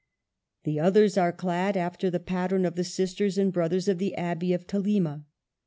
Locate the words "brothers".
3.53-3.87